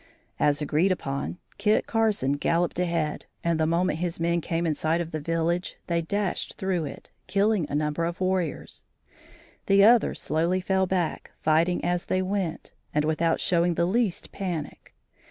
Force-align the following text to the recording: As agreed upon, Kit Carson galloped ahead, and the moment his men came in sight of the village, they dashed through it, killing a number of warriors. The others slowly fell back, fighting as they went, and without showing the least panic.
As 0.39 0.63
agreed 0.63 0.91
upon, 0.91 1.37
Kit 1.59 1.85
Carson 1.85 2.31
galloped 2.33 2.79
ahead, 2.79 3.27
and 3.43 3.59
the 3.59 3.67
moment 3.67 3.99
his 3.99 4.19
men 4.19 4.41
came 4.41 4.65
in 4.65 4.73
sight 4.73 4.99
of 4.99 5.11
the 5.11 5.19
village, 5.19 5.75
they 5.85 6.01
dashed 6.01 6.55
through 6.55 6.85
it, 6.85 7.11
killing 7.27 7.67
a 7.69 7.75
number 7.75 8.03
of 8.05 8.19
warriors. 8.19 8.83
The 9.67 9.83
others 9.83 10.19
slowly 10.19 10.59
fell 10.59 10.87
back, 10.87 11.29
fighting 11.39 11.85
as 11.85 12.05
they 12.05 12.23
went, 12.23 12.71
and 12.95 13.05
without 13.05 13.39
showing 13.39 13.75
the 13.75 13.85
least 13.85 14.31
panic. 14.31 14.95